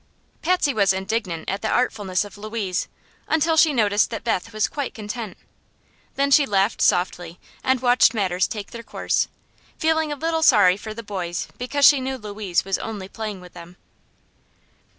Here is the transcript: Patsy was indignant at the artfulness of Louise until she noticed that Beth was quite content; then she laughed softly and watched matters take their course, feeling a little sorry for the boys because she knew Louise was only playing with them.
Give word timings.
Patsy 0.41 0.73
was 0.73 0.93
indignant 0.93 1.47
at 1.47 1.61
the 1.61 1.69
artfulness 1.69 2.25
of 2.25 2.35
Louise 2.35 2.87
until 3.27 3.55
she 3.55 3.71
noticed 3.71 4.09
that 4.09 4.23
Beth 4.23 4.51
was 4.51 4.67
quite 4.67 4.95
content; 4.95 5.37
then 6.15 6.31
she 6.31 6.47
laughed 6.47 6.81
softly 6.81 7.39
and 7.63 7.83
watched 7.83 8.15
matters 8.15 8.47
take 8.47 8.71
their 8.71 8.81
course, 8.81 9.27
feeling 9.77 10.11
a 10.11 10.15
little 10.15 10.41
sorry 10.41 10.75
for 10.75 10.95
the 10.95 11.03
boys 11.03 11.49
because 11.59 11.85
she 11.85 12.01
knew 12.01 12.17
Louise 12.17 12.65
was 12.65 12.79
only 12.79 13.07
playing 13.07 13.41
with 13.41 13.53
them. 13.53 13.77